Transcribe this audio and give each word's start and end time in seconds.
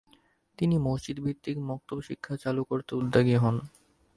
তিনি 0.57 0.75
মসজিদভিত্তিক 0.77 1.57
মক্তব 1.69 1.97
শিক্ষা 2.01 2.33
চালু 2.37 2.61
করতে 2.63 2.91
উদ্যোগী 2.95 3.35
হন। 3.35 3.55